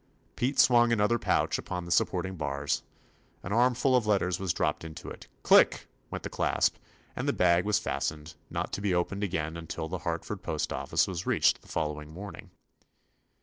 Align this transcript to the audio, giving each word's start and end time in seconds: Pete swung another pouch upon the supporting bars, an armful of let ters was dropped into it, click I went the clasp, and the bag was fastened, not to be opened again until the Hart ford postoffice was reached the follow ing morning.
Pete 0.35 0.57
swung 0.57 0.91
another 0.91 1.19
pouch 1.19 1.59
upon 1.59 1.85
the 1.85 1.91
supporting 1.91 2.35
bars, 2.35 2.81
an 3.43 3.53
armful 3.53 3.95
of 3.95 4.07
let 4.07 4.17
ters 4.17 4.39
was 4.39 4.51
dropped 4.51 4.83
into 4.83 5.09
it, 5.11 5.27
click 5.43 5.81
I 5.83 5.87
went 6.09 6.23
the 6.23 6.29
clasp, 6.31 6.77
and 7.15 7.27
the 7.27 7.33
bag 7.33 7.65
was 7.65 7.77
fastened, 7.77 8.33
not 8.49 8.73
to 8.73 8.81
be 8.81 8.95
opened 8.95 9.23
again 9.23 9.55
until 9.55 9.87
the 9.87 9.99
Hart 9.99 10.25
ford 10.25 10.41
postoffice 10.41 11.05
was 11.07 11.27
reached 11.27 11.61
the 11.61 11.67
follow 11.67 12.01
ing 12.01 12.09
morning. 12.09 12.49